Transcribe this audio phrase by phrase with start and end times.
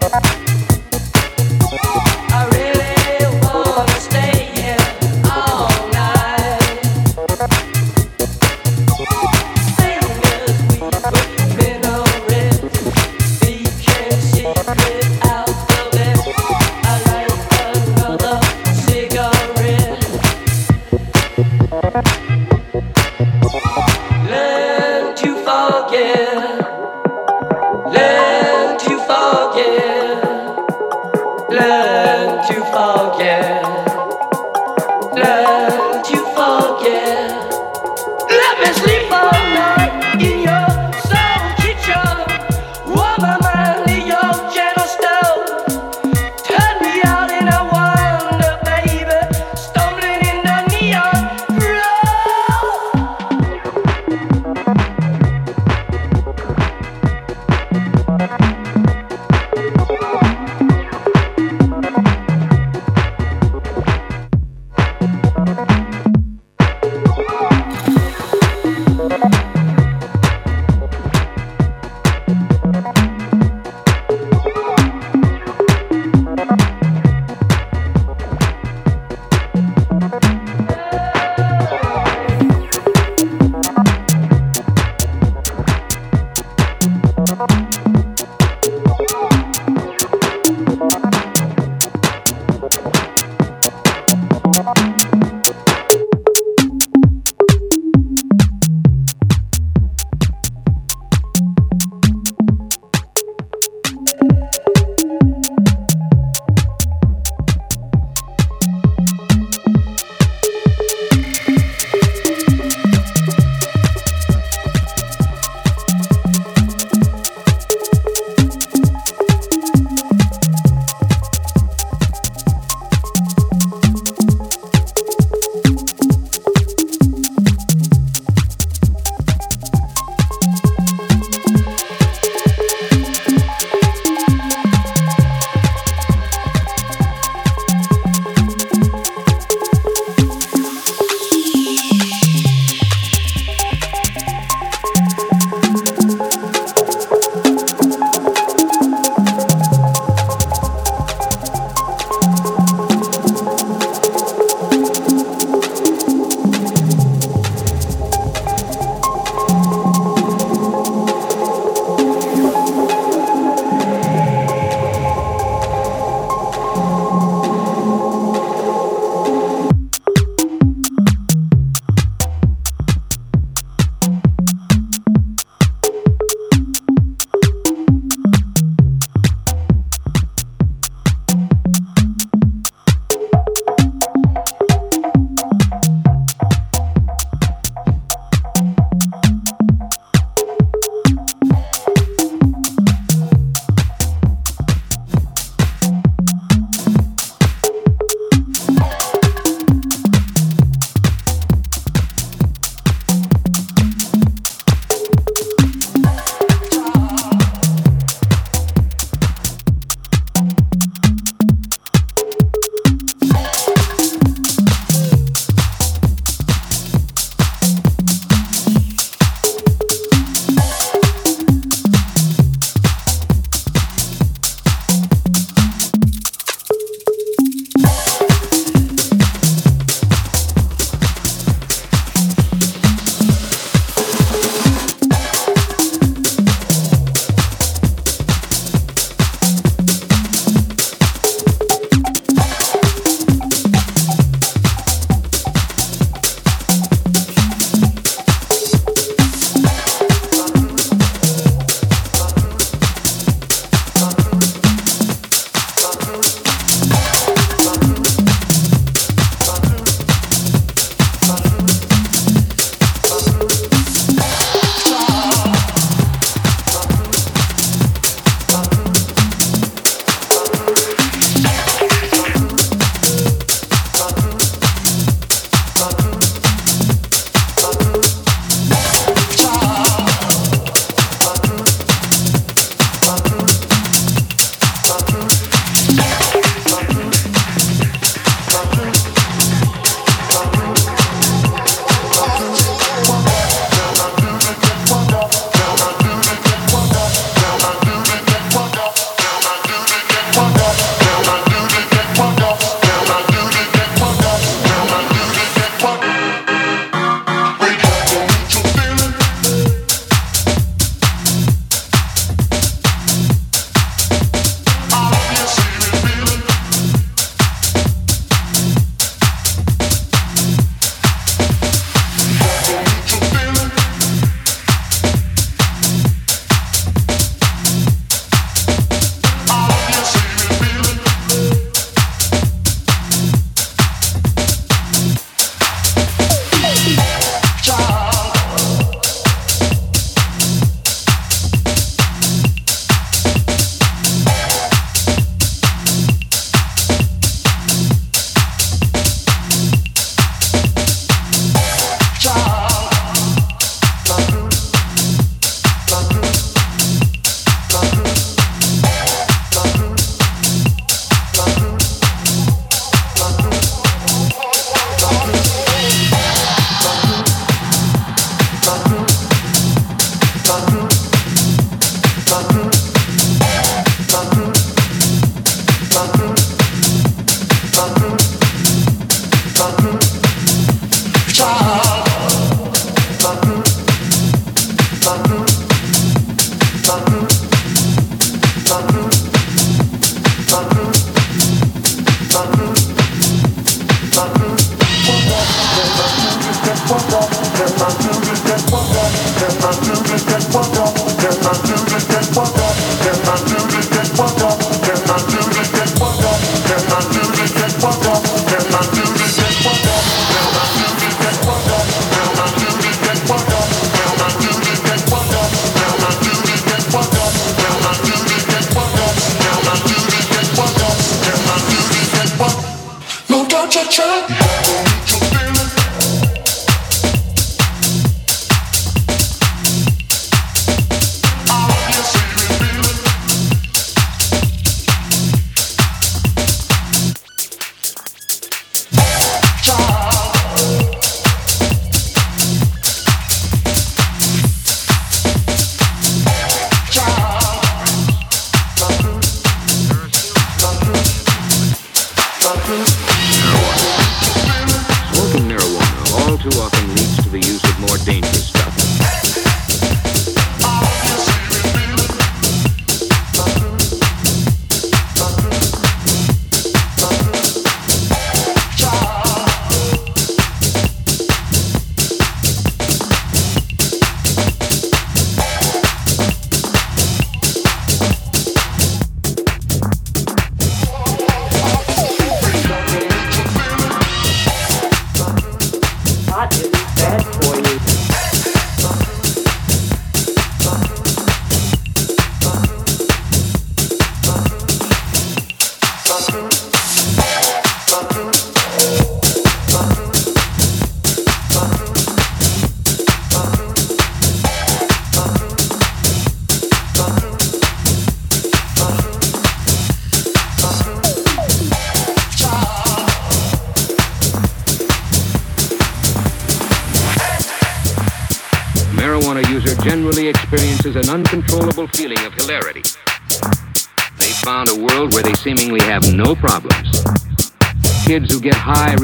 [0.00, 0.25] Bye.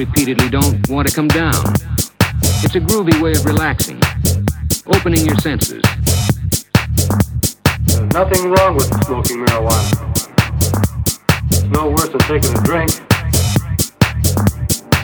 [0.05, 1.55] Repeatedly don't want to come down.
[2.65, 4.01] It's a groovy way of relaxing,
[4.87, 5.83] opening your senses.
[7.87, 9.93] There's nothing wrong with smoking marijuana.
[11.47, 12.91] It's no worse than taking a drink.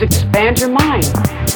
[0.01, 1.48] Expand your mind.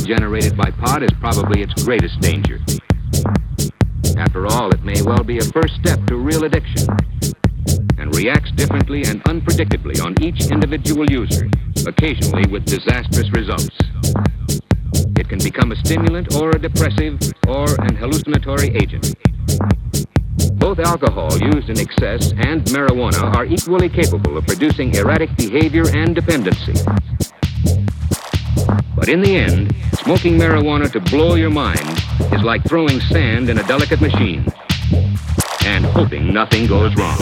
[0.00, 2.58] Generated by pot is probably its greatest danger.
[4.16, 6.86] After all, it may well be a first step to real addiction
[7.98, 11.48] and reacts differently and unpredictably on each individual user,
[11.86, 13.76] occasionally with disastrous results.
[15.18, 19.14] It can become a stimulant or a depressive or an hallucinatory agent.
[20.54, 26.14] Both alcohol used in excess and marijuana are equally capable of producing erratic behavior and
[26.14, 26.74] dependency.
[29.02, 31.80] But in the end, smoking marijuana to blow your mind
[32.32, 34.46] is like throwing sand in a delicate machine
[35.64, 37.18] and hoping nothing goes wrong.